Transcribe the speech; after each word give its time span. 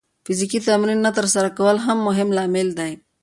فزیکي 0.25 0.59
تمرین 0.67 0.99
نه 1.05 1.11
ترسره 1.17 1.49
کول 1.57 1.77
هم 1.85 1.97
مهم 2.07 2.29
لامل 2.37 2.67
دی. 2.79 2.93